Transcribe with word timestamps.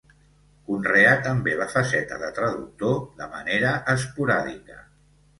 Conreà 0.67 1.09
també 1.25 1.51
la 1.59 1.67
faceta 1.73 2.17
de 2.21 2.29
traductor 2.37 2.95
de 3.19 3.27
manera 3.35 3.75
esporàdica. 3.95 4.79